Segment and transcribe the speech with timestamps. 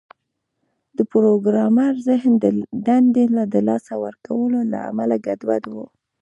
[0.97, 2.45] د پروګرامر ذهن د
[2.87, 5.75] دندې د لاسه ورکولو له امله ګډوډ و